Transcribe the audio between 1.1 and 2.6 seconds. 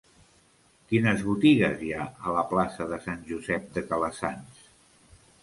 botigues hi ha a la